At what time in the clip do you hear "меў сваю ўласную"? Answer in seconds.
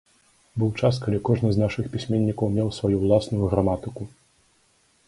2.57-3.43